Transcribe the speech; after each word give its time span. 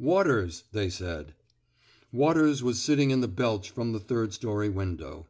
Waters,'* 0.00 0.64
they 0.72 0.90
said. 0.90 1.32
Waters 2.10 2.60
was 2.60 2.82
sitting 2.82 3.12
in 3.12 3.20
the 3.20 3.28
belch 3.28 3.70
from 3.70 3.92
the 3.92 4.00
third 4.00 4.32
story 4.32 4.68
window. 4.68 5.28